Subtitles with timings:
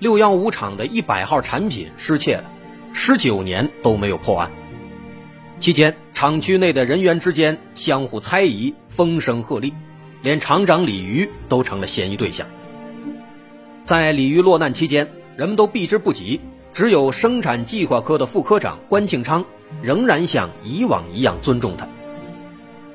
[0.00, 2.50] 六幺五厂的一百号产品失窃了，
[2.94, 4.50] 十九年都没有破案。
[5.58, 9.74] 期间，厂区内的人员之间相互猜疑，风声鹤唳，
[10.22, 12.48] 连厂长李鱼都成了嫌疑对象。
[13.84, 16.40] 在李鱼落难期间，人们都避之不及，
[16.72, 19.44] 只有生产计划科的副科长关庆昌
[19.82, 21.86] 仍然像以往一样尊重他。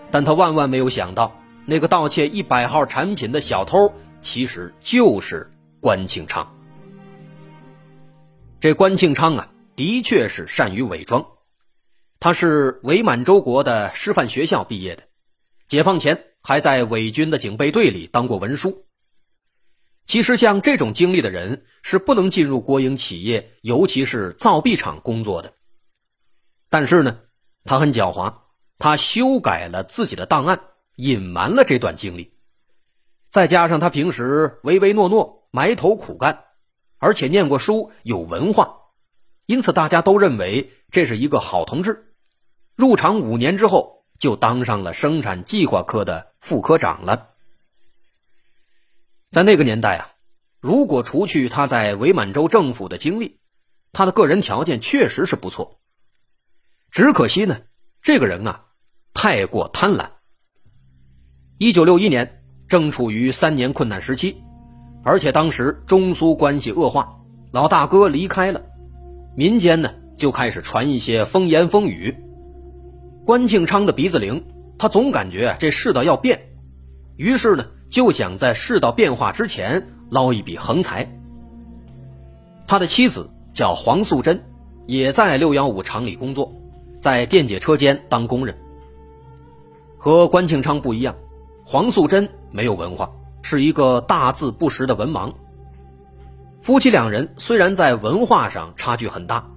[0.09, 3.93] 但他万万没有想到，那个盗窃一百号产品的小偷。
[4.21, 6.54] 其实就是关庆昌。
[8.65, 11.23] 这关庆昌啊，的确是善于伪装。
[12.19, 15.03] 他是伪满洲国的师范学校毕业的，
[15.67, 18.87] 解放前还在伪军的警备队里当过文书。
[20.07, 25.53] 其实像这种经历的人是不能进入国营企业，尤其是造币厂工作的。
[26.71, 27.19] 但是呢，
[27.65, 28.33] 他很狡猾，
[28.79, 30.59] 他修改了自己的档案，
[30.95, 32.33] 隐瞒了这段经历。
[33.29, 36.44] 再加上他平时唯唯诺诺、埋头苦干，
[36.97, 38.77] 而且念过书、有文化，
[39.45, 42.13] 因此大家都认为这是一个好同志。
[42.75, 47.29] 入厂五年之后，就当上了生产计划科的副科长了。
[49.31, 50.11] 在那个年代啊，
[50.59, 53.39] 如果除去他在伪满洲政府的经历，
[53.91, 55.79] 他的个人条件确实是不错。
[56.91, 57.61] 只可惜呢，
[58.01, 58.65] 这个人啊，
[59.13, 60.09] 太过贪婪。
[61.57, 62.41] 一九六一年。
[62.67, 64.41] 正处于三年困难时期，
[65.05, 67.19] 而且当时中苏关系恶化，
[67.51, 68.59] 老大哥离开了，
[69.35, 72.15] 民间呢就开始传一些风言风语。
[73.23, 74.43] 关庆昌的鼻子灵，
[74.79, 76.41] 他总感觉这世道要变，
[77.17, 81.07] 于是呢就想在世道变化之前捞一笔横财。
[82.65, 84.43] 他的妻子叫黄素贞，
[84.87, 86.51] 也在六幺五厂里工作，
[86.99, 88.57] 在电解车间当工人。
[89.99, 91.15] 和关庆昌不一样。
[91.63, 93.11] 黄素贞没有文化，
[93.45, 95.31] 是一个大字不识的文盲。
[96.61, 99.47] 夫妻两人虽然在文化上差距很大，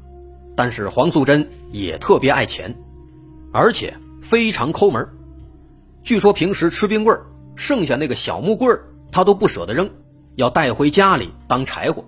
[0.54, 2.76] 但是黄素贞也特别爱钱，
[3.50, 5.08] 而且非常抠门。
[6.02, 7.18] 据说平时吃冰棍
[7.56, 8.78] 剩下那个小木棍
[9.10, 9.88] 他都不舍得扔，
[10.34, 12.04] 要带回家里当柴火。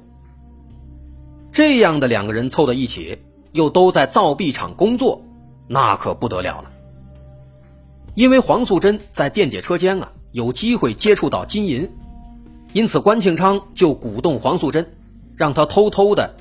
[1.51, 5.23] 这样的两个人凑在一起，又都在造币厂工作，
[5.67, 6.71] 那可不得了了。
[8.15, 11.91] 因为黄素贞在电解车间啊有机会接触到金银，
[12.73, 14.87] 因此关庆昌就鼓动黄素贞，
[15.37, 16.37] 让他偷偷的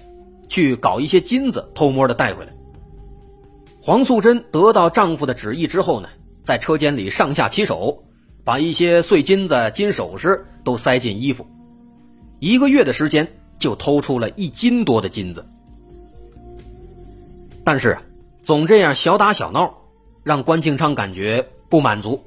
[0.48, 2.54] 去搞一些金子，偷摸的带回来。
[3.82, 6.10] 黄素贞得到丈夫的旨意之后呢，
[6.44, 8.04] 在车间里上下其手，
[8.44, 11.48] 把一些碎金子、金首饰都塞进衣服，
[12.40, 13.28] 一个月的时间
[13.58, 15.46] 就偷出了一斤多的金子。
[17.64, 17.98] 但是
[18.44, 19.74] 总这样小打小闹，
[20.24, 21.48] 让关庆昌感觉。
[21.70, 22.24] 不满足，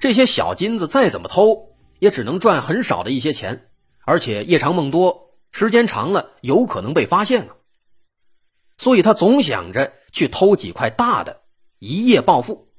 [0.00, 3.68] 这些小金子再怎么偷，也只能赚很少的一些钱，
[4.06, 7.56] 而且夜长梦多，时间长了有可能被发现啊。
[8.78, 11.42] 所以他总想着去偷几块大的，
[11.78, 12.72] 一夜暴富。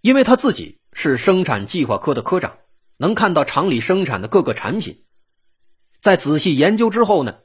[0.00, 2.58] 因为他自己是生产计划科的科长，
[2.96, 5.04] 能看到厂里生产的各个产品，
[6.00, 7.36] 在仔细研究之后呢，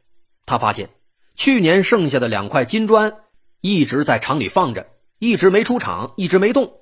[0.47, 0.89] 他发现
[1.35, 3.17] 去年剩下的两块金砖
[3.61, 4.87] 一直在厂里放着，
[5.19, 6.80] 一直没出厂，一直没动。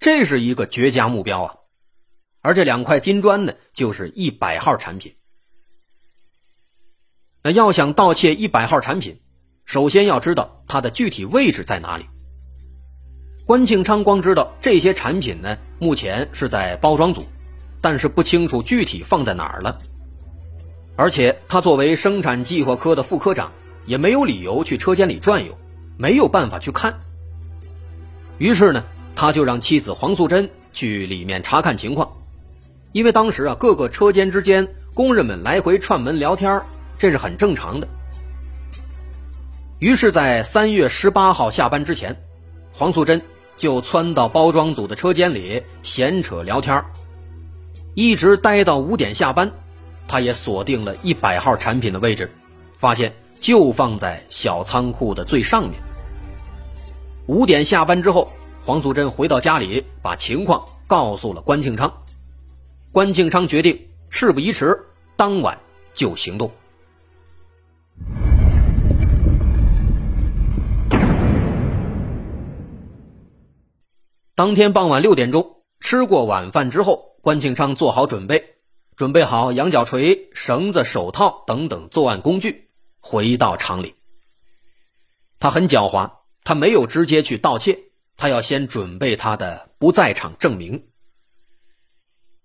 [0.00, 1.54] 这是一个绝佳目标啊，
[2.40, 5.14] 而这两块金砖呢，就是一百号产品。
[7.42, 9.20] 那要想盗窃一百号产品，
[9.66, 12.06] 首先要知道它的具体位置在哪里。
[13.44, 17.26] 关庆昌光知道这些产品呢，目前是在包装组，
[17.82, 19.78] 但是不清楚具体放在哪儿了。
[20.96, 23.52] 而且他作为生产计划科的副科长，
[23.84, 25.58] 也没有理由去车间里转悠，
[25.98, 26.98] 没有办法去看。
[28.38, 28.82] 于是呢。
[29.20, 32.10] 他就让妻子黄素贞去里面查看情况，
[32.92, 36.62] 因为当时啊，各个车间之间工人们来回串门聊天，
[36.96, 37.86] 这是很正常的。
[39.78, 42.16] 于是，在三月十八号下班之前，
[42.72, 43.20] 黄素贞
[43.58, 46.82] 就窜到包装组的车间里闲扯聊天，
[47.92, 49.52] 一直待到五点下班。
[50.08, 52.32] 他也锁定了一百号产品的位置，
[52.78, 55.78] 发现就放在小仓库的最上面。
[57.26, 58.26] 五点下班之后。
[58.62, 61.90] 黄素贞回到家里把情况告诉了关庆昌。
[62.92, 63.78] 关庆昌决定
[64.10, 64.78] 事不宜迟
[65.16, 65.58] 当晚
[65.94, 66.50] 就行动。
[74.34, 78.42] 当天傍晚六点钟吃过晚饭之后关庆昌做好准备
[78.96, 82.68] 准备好羊角锤绳子手套等等作案工具
[83.00, 83.94] 回到厂里。
[85.38, 86.10] 他很狡猾
[86.44, 87.78] 他没有直接去盗窃
[88.20, 90.84] 他要先准备他的不在场证明。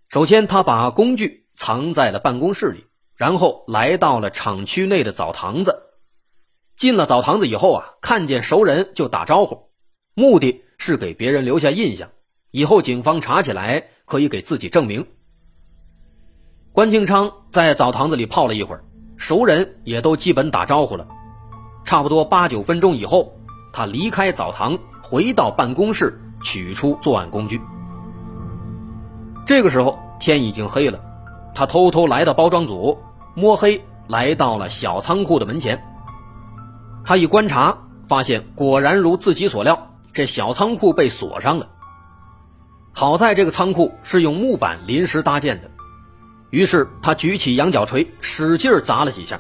[0.07, 5.77] 首先，他把工具藏在了办公室里，然后来到了厂区内的澡堂子。
[6.77, 9.69] 进了澡堂子以后啊，看见熟人就打招呼，
[10.13, 12.09] 目的是给别人留下印象，
[12.51, 15.05] 以后警方查起来可以给自己证明。
[16.71, 18.81] 关庆昌在澡堂子里泡了一会儿，
[19.17, 21.05] 熟人也都基本打招呼了。
[21.83, 23.37] 差不多八九分钟以后，
[23.73, 27.61] 他离开澡堂，回到办公室，取出作案工具。
[29.45, 30.99] 这个时候天已经黑了，
[31.53, 32.97] 他偷偷来到包装组，
[33.35, 35.79] 摸黑来到了小仓库的门前。
[37.03, 41.69] 他一观察，发现果然如自己所料，这小仓库被锁上了。
[42.91, 45.69] 好在这个仓库是用木板临时搭建的，
[46.49, 49.39] 于是他举起羊角锤，使劲砸了几下，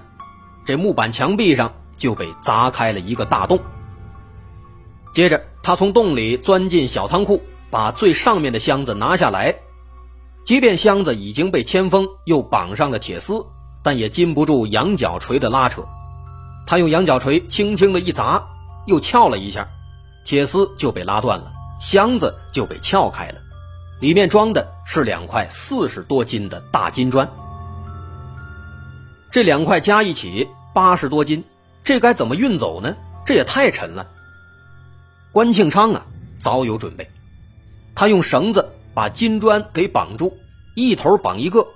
[0.63, 1.73] 这木板墙壁上。
[1.97, 3.57] 就被砸开了一个大洞。
[5.15, 7.41] 接着，他从洞里钻进小仓库，
[7.71, 9.55] 把最上面的箱子拿下来。
[10.43, 13.41] 即便箱子已经被铅封，又绑上了铁丝，
[13.81, 15.85] 但也禁不住羊角锤的拉扯。
[16.67, 18.43] 他用羊角锤轻轻的一砸，
[18.87, 19.65] 又撬了一下，
[20.25, 23.35] 铁丝就被拉断了，箱子就被撬开了。
[24.01, 27.31] 里面装的是两块四十多斤的大金砖。
[29.31, 31.41] 这两块加一起八十多斤。
[31.85, 32.97] 这该怎么运走呢？
[33.25, 34.07] 这也太沉了。
[35.35, 36.05] 关庆昌啊，
[36.39, 37.09] 早有准备，
[37.93, 40.37] 他用绳子把金砖给绑住，
[40.75, 41.67] 一头绑一个，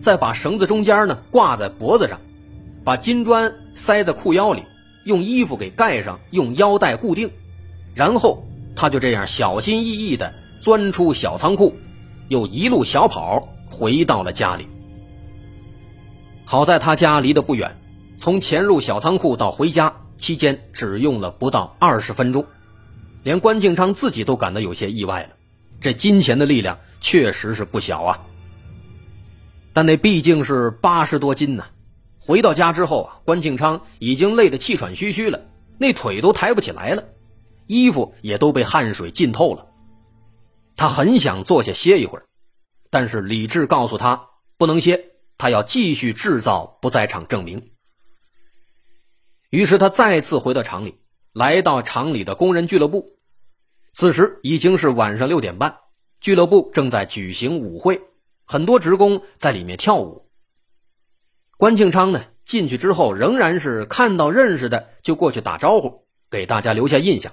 [0.00, 2.18] 再把绳子中间呢挂在脖子上，
[2.84, 4.62] 把金砖塞在裤腰里，
[5.04, 7.30] 用衣服给盖上，用腰带固定，
[7.94, 10.32] 然后他就这样小心翼翼地
[10.62, 11.76] 钻出小仓库，
[12.28, 14.66] 又一路小跑回到了家里。
[16.46, 17.76] 好在他家离得不远。
[18.16, 22.46] 从潜入小仓库到回家期间，只用了不到二十分钟，
[23.22, 25.36] 连关敬昌自己都感到有些意外了。
[25.80, 28.20] 这金钱的力量确实是不小啊！
[29.72, 31.64] 但那毕竟是八十多斤呢。
[32.18, 35.40] 回到家之后啊，关敬昌已经累得气喘吁吁了，
[35.78, 37.02] 那腿都抬不起来了，
[37.66, 39.66] 衣服也都被汗水浸透了。
[40.76, 42.26] 他很想坐下歇一会儿，
[42.90, 45.04] 但是理智告诉他不能歇，
[45.36, 47.70] 他要继续制造不在场证明。
[49.50, 50.94] 于是他再次回到厂里，
[51.32, 53.18] 来到厂里的工人俱乐部。
[53.92, 55.76] 此时已经是晚上六点半，
[56.20, 58.00] 俱乐部正在举行舞会，
[58.44, 60.30] 很多职工在里面跳舞。
[61.56, 67.32] 关庆昌呢进去之后，仍然是看到认识的就过去打招呼，给大家留下印象。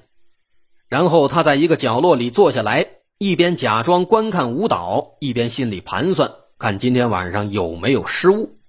[0.88, 2.88] 然后他在一个角落里坐下来，
[3.18, 8.60] 一边假装观看舞蹈，一边心里盘算，看今天晚上有没有失误。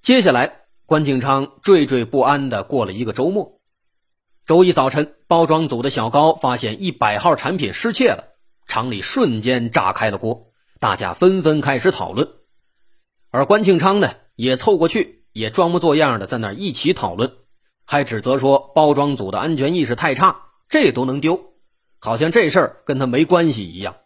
[0.00, 0.65] 接下来。
[0.86, 3.58] 关敬昌惴惴不安地过了一个周末。
[4.46, 8.36] 周一早晨，包装组的小高发现一百号产品失窃了，
[8.68, 12.28] 厂里瞬间炸开了锅，大家纷纷开始讨论。
[13.32, 17.32] 而关庆昌呢，也凑过去，也装模作样的在那儿一起讨论，
[17.84, 21.54] 还指责说包装组的安全意识太差，这都能丢，
[21.98, 23.96] 好像这事儿跟他没关系一样。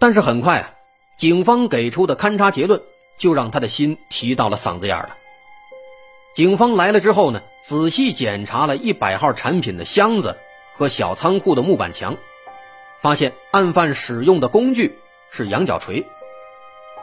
[0.00, 0.74] 但是很快啊，
[1.16, 2.82] 警方给出的勘查结论。
[3.18, 5.16] 就让他的心提到了嗓子眼了。
[6.34, 10.36] 警方来了之后呢，仔细检查了一百号产品的箱子
[10.74, 12.16] 和小仓库的木板墙，
[13.00, 14.96] 发现案犯使用的工具
[15.32, 16.06] 是羊角锤，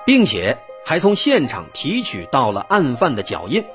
[0.06, 3.66] 并且还从现场提取到了案犯的脚印，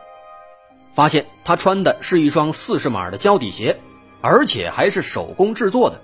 [0.95, 3.79] 发现他穿的是一双四十码的胶底鞋，
[4.23, 6.01] 而且还是手工制作的，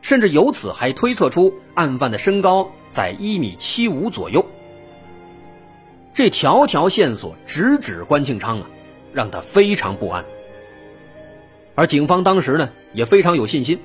[0.00, 4.46] 甚至由此还推测出案犯的身高在一米七五左右。
[6.12, 8.66] 这条条线索直指关庆昌啊，
[9.12, 10.24] 让他非常不安。
[11.74, 13.78] 而警方当时呢也非常有信心，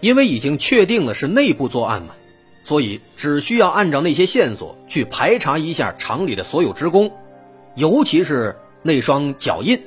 [0.00, 2.14] 因为已经确定了是内部作案嘛，
[2.62, 7.10] 所以只需要按照那些线索去排查一下厂里的所有职工，
[7.74, 9.82] 尤其是那双脚印，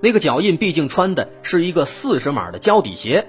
[0.00, 3.26] 那个脚印毕竟穿的是一个四十码的胶底鞋，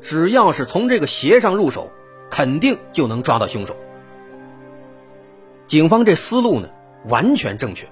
[0.00, 1.90] 只要是从这个鞋上入手，
[2.30, 3.76] 肯定就能抓到凶手。
[5.66, 6.68] 警方这思路呢？
[7.06, 7.88] 完全正确，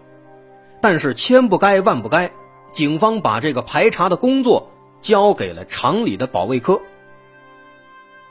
[0.80, 2.30] 但是千不该万不该，
[2.70, 6.80] 警方把这个排查的工作交给了厂里的保卫科。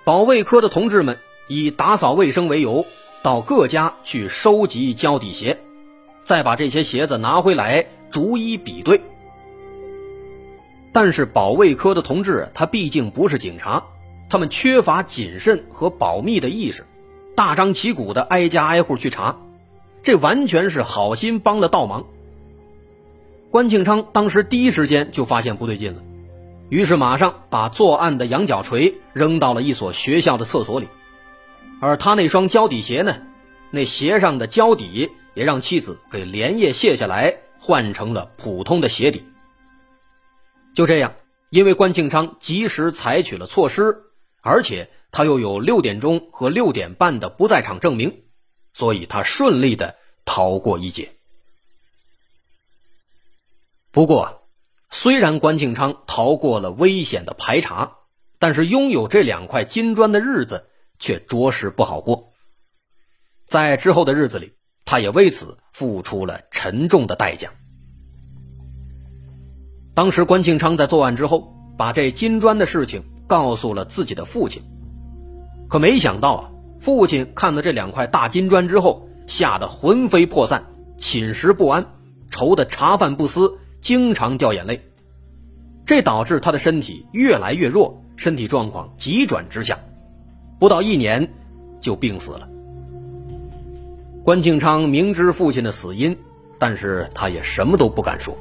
[0.06, 1.18] 保卫科的同志们
[1.48, 2.86] 以打扫卫生为由，
[3.22, 5.60] 到各家去收集胶底鞋，
[6.24, 9.02] 再把这些鞋子拿回来逐一比对。
[10.92, 13.84] 但是保卫科的同志他毕竟不是警察，
[14.30, 16.86] 他们缺乏谨慎和保密的意识，
[17.36, 19.38] 大张旗鼓的挨家挨户去查，
[20.02, 22.06] 这完全是好心帮了倒忙。
[23.50, 26.04] 关庆昌当时第一时间就发现不对劲了，
[26.70, 30.88] 于是马上把作案的羊角锤扔到了一所学校的厕所里，
[31.82, 33.18] 而他那双胶底鞋呢，
[33.72, 39.24] 那鞋上的胶底也让妻子给连夜卸下来，换成了普通的鞋底。
[40.76, 41.14] 就这样，
[41.50, 44.04] 因为关庆昌及时采取了措施，
[44.42, 48.22] 而且他又有六点钟和六点半的不在场证明，
[48.74, 49.96] 所以他顺利的
[50.26, 51.12] 逃过一劫。
[53.92, 54.44] 不过，
[54.90, 57.98] 虽然关庆昌逃过了危险的排查，
[58.38, 62.32] 但是拥有这两块金砖的日子却着实不好过。
[63.48, 64.54] 在之后的日子里，
[64.86, 67.52] 他也为此付出了沉重的代价。
[69.96, 74.62] 当时关庆昌在作案之后，把这金砖的事情告诉了自己的父亲，
[75.68, 80.64] 可没想到啊，父亲看了这两块大金砖之后，吓得魂飞魄散，
[80.98, 81.86] 寝食不安，
[82.30, 84.82] 愁得茶饭不思，经常掉眼泪，
[85.86, 89.78] 这导致他的身体越来越弱，身体状况急转直下，
[90.58, 91.30] 不到一年
[91.80, 92.48] 就病死了。
[94.24, 96.18] 关庆昌明知父亲的死因，
[96.60, 98.38] 但是他也什么都不敢说。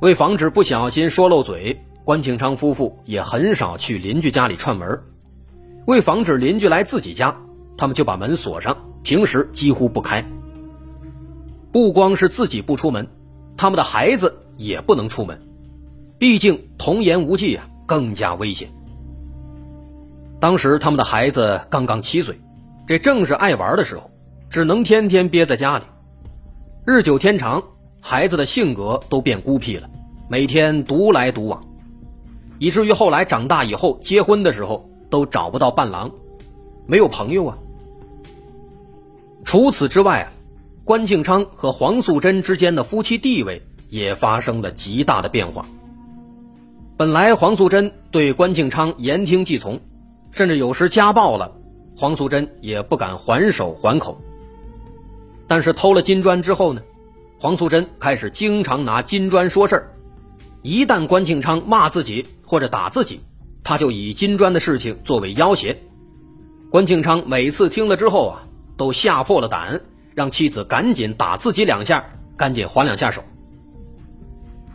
[0.00, 5.00] 为防止不小心说漏嘴，关庆昌夫妇也很少去邻居家里串门。
[5.86, 7.36] 为防止邻居来自己家，
[7.76, 10.24] 他们就把门锁上，平时几乎不开。
[11.70, 13.06] 不光是自己不出门，
[13.56, 15.40] 他们的孩子也不能出门，
[16.18, 18.68] 毕竟童言无忌啊，更加危险。
[20.38, 22.40] 当时他们的孩子刚刚七岁，
[22.86, 24.10] 这正是爱玩的时候，
[24.50, 25.84] 只能天天憋在家里。
[26.84, 27.62] 日久天长。
[28.04, 29.88] 孩子的性格都变孤僻了，
[30.28, 31.64] 每天独来独往，
[32.58, 36.10] 以至于后来长大以后结婚的时候都找不到伴郎，
[36.86, 37.58] 没有朋友啊。
[39.44, 40.32] 除此之外啊，
[40.84, 45.66] 关庆昌和黄素贞之间的夫妻地位也发生了极大的变化。
[46.96, 49.78] 本来黄素贞对关庆昌言听计从，
[50.30, 51.52] 甚至有时家暴了，
[51.94, 54.18] 黄素贞也不敢还手还口。
[55.46, 56.80] 但是偷了金砖之后呢？
[57.38, 59.92] 黄素贞开始经常拿金砖说事儿，
[60.62, 63.20] 一旦关庆昌骂自己或者打自己，
[63.64, 65.76] 他就以金砖的事情作为要挟。
[66.70, 68.42] 关庆昌每次听了之后啊，
[68.76, 69.80] 都吓破了胆，
[70.14, 72.04] 让妻子赶紧打自己两下，
[72.36, 73.22] 赶紧还两下手。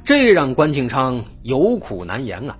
[0.04, 2.58] 这让关庆昌有苦难言啊！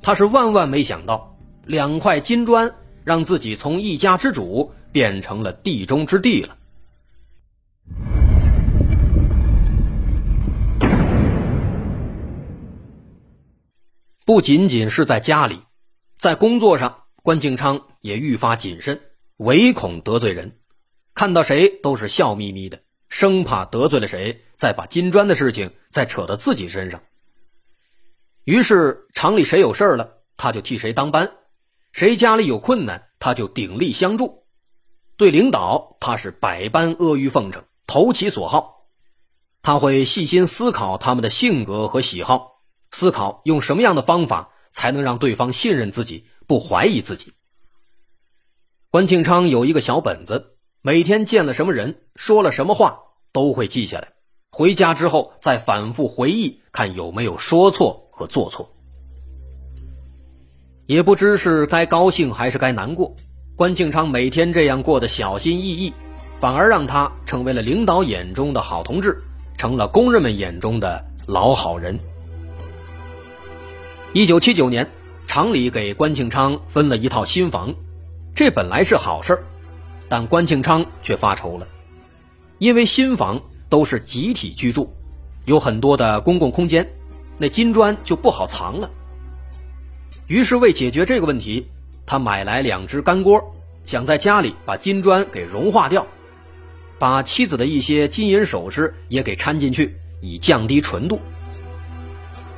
[0.00, 6.56] 他是万万没想到，两块金砖让自己从一家之主变成了地中之地了。
[14.26, 15.60] 不仅仅是在家里，
[16.16, 19.02] 在工作上，关庆昌也愈发谨慎，
[19.36, 20.60] 唯恐得罪人，
[21.12, 27.02] 看到谁都是笑眯眯的，生怕得罪了谁，再把金砖的事情再扯到自己身上。
[28.44, 31.26] 于是厂里谁有事了，他就替谁当班；
[31.92, 34.46] 谁家里有困难，他就鼎力相助。
[35.18, 38.86] 对领导，他是百般阿谀奉承，投其所好。
[39.60, 42.53] 他会细心思考他们的性格和喜好。
[42.94, 47.32] 思考用什么样的方法才能让对方信任自己，不怀疑自己。
[48.88, 53.00] 关庆昌有一个小本子，每天见了什么人，说了什么话，
[53.32, 54.12] 都会记下来。
[54.52, 58.72] 回家之后再反复回忆，看有没有说错和做错。
[60.86, 63.16] 也不知是该高兴还是该难过，
[63.56, 65.92] 关庆昌每天这样过得小心翼翼，
[66.38, 69.20] 反而让他成为了领导眼中的好同志，
[69.58, 71.98] 成了工人们眼中的老好人。
[74.14, 74.88] 一九七九年，
[75.26, 77.74] 厂里给关庆昌分了一套新房，
[78.32, 79.36] 这本来是好事
[80.08, 81.66] 但关庆昌却发愁了，
[82.58, 84.88] 因为新房都是集体居住，
[85.46, 86.88] 有很多的公共空间，
[87.38, 88.88] 那金砖就不好藏了。
[90.28, 91.66] 于是为解决这个问题，
[92.06, 93.42] 他买来两只干锅，
[93.84, 96.06] 想在家里把金砖给融化掉，
[97.00, 101.18] 把妻子的一些金银首饰也给掺进去，以降低纯度。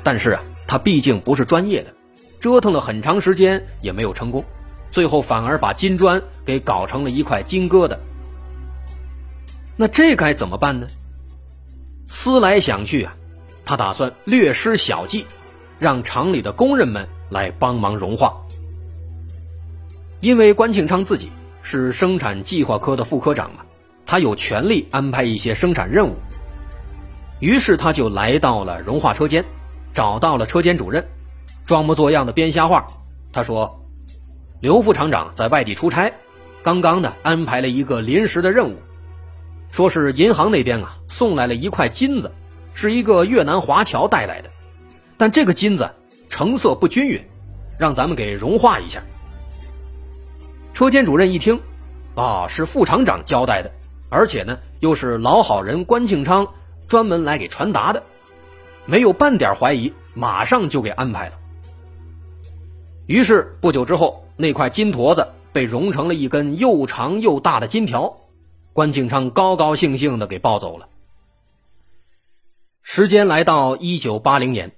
[0.02, 0.42] 但是啊。
[0.66, 1.94] 他毕竟不是专业的，
[2.40, 4.44] 折腾了很长时间也没有成功，
[4.90, 7.96] 最后反而把金砖给搞成了一块金疙瘩。
[9.76, 10.86] 那这该怎么办呢？
[12.08, 13.14] 思来想去啊，
[13.64, 15.26] 他打算略施小计，
[15.78, 18.34] 让厂里的工人们来帮忙融化。
[20.20, 21.30] 因为关庆昌自己
[21.62, 23.60] 是生产计划科的副科长嘛，
[24.06, 26.14] 他有权利安排一些生产任务。
[27.40, 29.44] 于是他就来到了融化车间。
[29.96, 31.02] 找到了车间主任，
[31.64, 32.84] 装模作样的编瞎话。
[33.32, 33.82] 他说
[34.60, 36.12] ：“刘副厂长在外地出差，
[36.62, 38.76] 刚刚呢安排了一个临时的任务，
[39.70, 42.30] 说是银行那边啊送来了一块金子，
[42.74, 44.50] 是一个越南华侨带来的，
[45.16, 45.90] 但这个金子
[46.28, 47.18] 成色不均匀，
[47.78, 49.02] 让咱们给融化一下。”
[50.74, 51.58] 车间主任一听，
[52.14, 53.72] 啊，是副厂长交代的，
[54.10, 56.46] 而且呢又是老好人关庆昌
[56.86, 58.02] 专门来给传达的，
[58.86, 61.38] 没有半点怀疑，马上就给安排了。
[63.06, 68.16] 于是不久之后，那块金坨子被融成了一根又长又大的金条，
[68.72, 70.88] 关庆昌高高兴兴的给抱走了。
[72.82, 74.76] 时间来到一九八零年，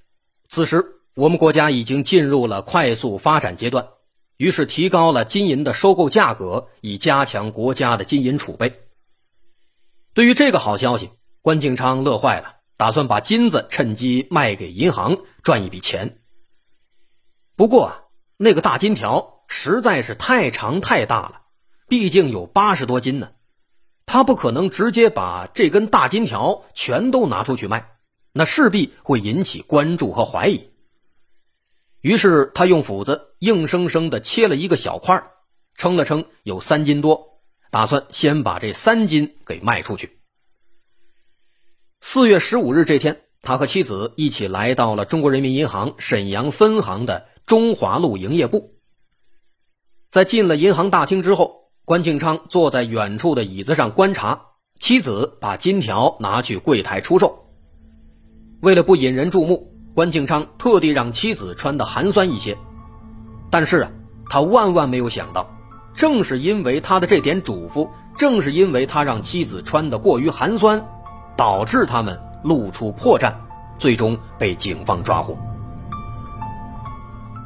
[0.48, 0.84] 此时
[1.14, 3.88] 我们国家已经进入了快速发展阶段，
[4.36, 8.80] 于是提高了金银的收购价格，以加强国家的金银储备。
[10.14, 11.10] 对于这个好消息，
[11.42, 16.18] 关庆昌乐坏了，打算把金子趁机卖给银行赚一笔钱。
[17.54, 18.06] 不过。
[18.40, 21.40] 那个大金条实在是太长太大了，
[21.88, 23.32] 毕竟有八十多斤呢，
[24.06, 27.96] 他不可能直接把这根大金条全都拿出去卖，
[28.32, 30.70] 那势必会引起关注和怀疑。
[32.00, 35.20] 于是他用斧子硬生生的切了一个小块，
[35.74, 37.40] 称了称有三斤多，
[37.72, 40.17] 打算先把这三斤给卖出去。
[42.00, 47.26] 四月十五日这天，他和妻子一起来到了中国人民银行沈阳分行的。
[47.44, 48.74] 中华路营业部，
[50.10, 54.38] 在进了银行大厅之后，关庆昌坐在远处的椅子上观察，
[54.78, 57.46] 妻子把金条拿去柜台出售。
[58.60, 62.56] 为了不引人注目，关庆昌特地让妻子穿的寒酸一些。
[63.50, 63.90] 但是啊，
[64.28, 65.48] 他万万没有想到，
[65.94, 70.86] 正是因为他的这点嘱咐，正是因为他让妻子穿的过于寒酸，
[71.38, 73.32] 导致他们露出破绽，
[73.78, 75.38] 最终被警方抓获。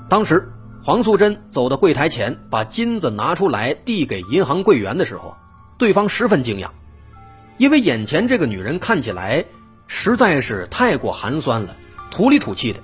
[0.08, 0.50] 当时，
[0.82, 5.36] 黄素贞走到柜台前，把金子拿出来递给银行柜员的时候，
[5.76, 6.70] 对方十分惊讶，
[7.58, 9.44] 因为眼前这个女人看起来
[9.86, 11.76] 实在是太过寒酸了，
[12.10, 12.80] 土里土气的，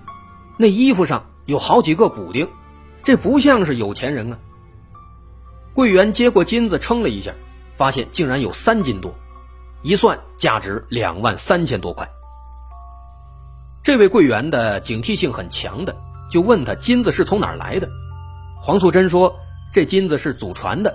[0.58, 2.48] 那衣服上有好几个补丁，
[3.02, 4.38] 这不像是有钱人啊。
[5.72, 7.32] 柜员接过金子称了一下，
[7.78, 9.14] 发现竟然有三斤多，
[9.82, 12.08] 一算价值两万三千多块。
[13.82, 15.96] 这位柜员的警惕性很强的。
[16.30, 17.88] 就问他金子是从哪儿来的，
[18.60, 19.34] 黄素贞说
[19.72, 20.94] 这金子是祖传的。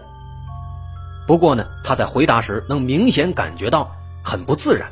[1.26, 3.92] 不过呢，他在回答时能明显感觉到
[4.24, 4.92] 很不自然。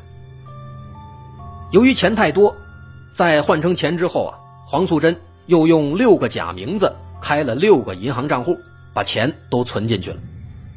[1.69, 2.55] 由于钱太多，
[3.13, 8.57] 在换成钱之后啊，黄素贞又用六个假名字开了六个银行账户，
[8.95, 10.17] 把钱都存进去了。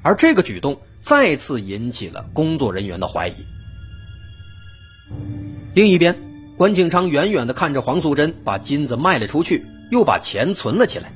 [0.04, 3.34] 而这个举动再次引起了工作人员的怀疑。
[5.74, 6.14] 另一边。
[6.56, 11.12] 关庆昌远远地看着黄素贞把金子卖了出去，又把钱存了起来。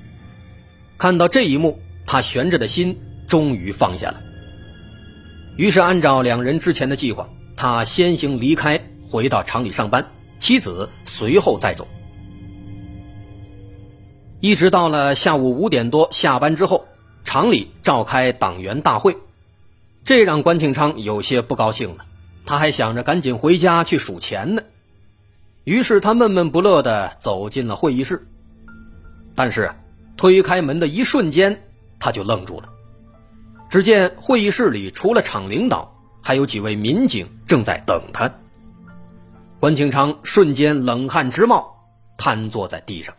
[0.99, 2.99] 看到这一幕，他悬着的心
[3.29, 4.21] 终于放下了。
[5.57, 10.05] 于是，按照两人之前的计划，他先行离开，回到厂里上班，
[10.41, 11.87] 妻子随后再走。
[14.41, 16.85] 一直到了下午五点多下班之后，
[17.25, 19.17] 厂里召开党员大会，
[20.05, 22.05] 这让关庆昌有些不高兴了。
[22.47, 24.63] 他还想着赶紧回家去数钱呢。
[25.65, 28.27] 于是他闷闷不乐地走进了会议室，
[29.35, 29.75] 但是
[30.17, 31.63] 推开门的一瞬间，
[32.01, 32.71] 他就愣住了。
[33.69, 38.33] 只见会议室里除了厂领导，还有几位民警正在等他。
[39.61, 41.85] 关庆昌瞬间冷汗直冒，
[42.17, 43.15] 瘫坐在地上。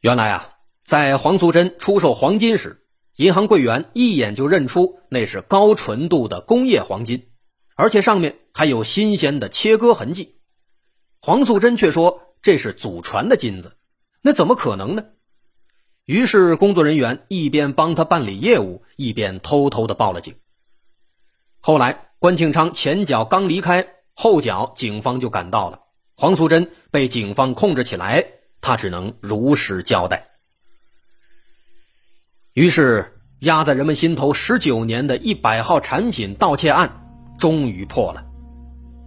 [0.00, 0.48] 原来啊，
[0.88, 2.82] 在黄素贞出售黄金时，
[3.16, 7.28] 银行柜员一眼就认出那是高纯度的工业黄金。
[7.74, 10.38] 而且上面还有新鲜的切割痕迹，
[11.20, 13.76] 黄素贞却说这是祖传的金子，
[14.22, 15.04] 那怎么可能呢？
[16.06, 20.36] 于是工作人员一边帮他办理业务，一边偷偷的报了警。
[21.60, 25.80] 后来关庆昌前脚刚离开，后脚警方就赶到了，
[26.16, 28.24] 黄素贞被警方控制起来，
[28.62, 30.27] 他只能如实交代。
[32.58, 37.04] 于是压在人们心头十九年的一百号产品盗窃案。
[37.38, 38.24] 终于破了，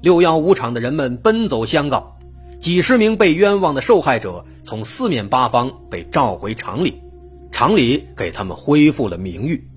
[0.01, 2.17] 六幺五厂的人们奔走相告，
[2.61, 7.01] 几十名被冤枉的受害者从四面八方被召回厂里，
[7.51, 9.67] 厂里给他们恢复了名誉。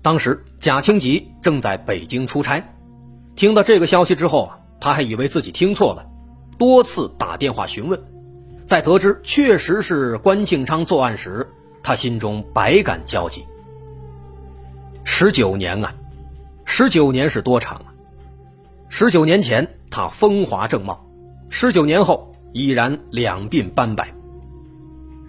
[0.00, 2.74] 当时贾清吉正在北京出差，
[3.36, 6.06] 听到这个消息之后啊，他还以为自己听错了，
[6.56, 8.00] 多次打电话询问，
[8.64, 11.46] 在得知确实是关庆昌作案时，
[11.82, 13.44] 他心中百感交集。
[15.04, 15.94] 十九年啊！
[16.64, 17.86] 十九年是多长啊？
[18.88, 21.06] 十九年前，他风华正茂，
[21.48, 24.12] 十九年后已然两鬓斑白。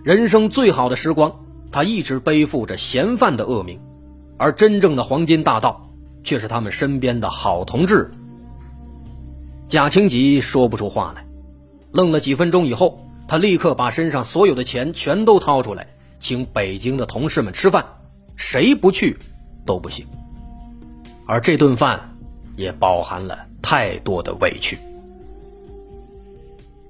[0.03, 1.33] 人生最好的时光，
[1.71, 3.79] 他一直背负着嫌犯的恶名，
[4.37, 5.89] 而真正的黄金大盗
[6.23, 8.11] 却是他们身边的好同志。
[9.67, 11.25] 贾清吉说不出话来，
[11.91, 15.87] 愣了几分钟以后，他立刻把身上所有的钱全都掏出来，
[16.19, 17.85] 请北京的同事们吃饭，
[18.35, 19.17] 谁不去
[19.65, 20.05] 都不行。
[21.25, 22.17] 而这顿饭
[22.55, 24.77] 也包含了太多的委屈。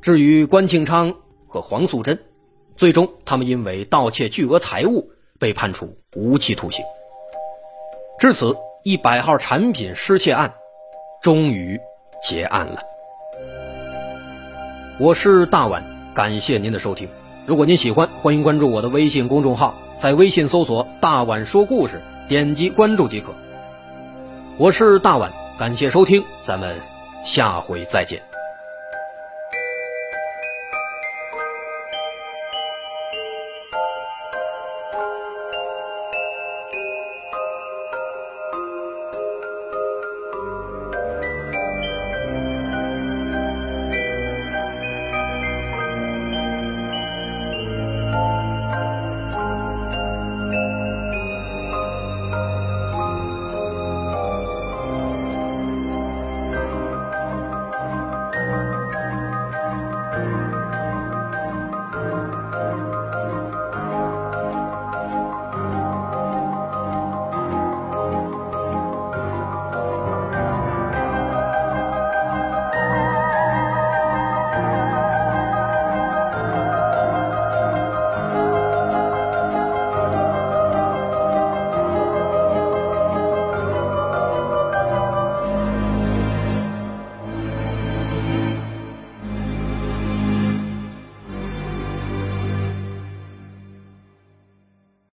[0.01, 1.13] 至于关庆昌
[1.45, 2.17] 和黄素贞，
[2.75, 6.85] 最终他们因为盗窃巨额财物被判处无期徒刑。
[8.17, 10.53] 至此，一百号产品失窃案
[11.21, 11.79] 终于
[12.23, 12.81] 结案了。
[14.97, 17.09] 我是大碗，感谢您的收听。
[17.49, 23.33] 如果您喜欢，欢迎关注我的微信公众号，在微信搜索“大碗说故事”，点击关注即可。
[24.59, 26.75] 我是大碗，感谢收听，咱们
[27.25, 28.28] 下回再见。